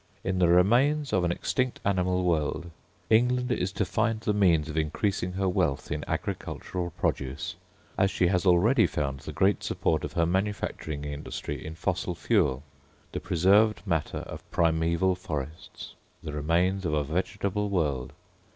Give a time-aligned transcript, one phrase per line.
[0.23, 2.71] In the remains of an extinct animal world,
[3.11, 7.55] England is to find the means of increasing her wealth in agricultural produce,
[7.99, 12.63] as she has already found the great support of her manufacturing industry in fossil fuel,
[13.11, 15.93] the preserved matter of primeval forests,
[16.23, 18.11] the remains of a vegetable world.